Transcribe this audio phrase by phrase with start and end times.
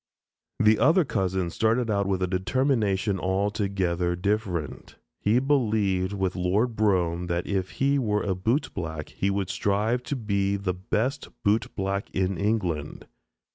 [0.59, 4.95] The other cousin started out with a determination altogether different.
[5.19, 10.15] He believed with Lord Brougham, that if he were a bootblack he would strive to
[10.15, 13.05] be the best bootblack in England.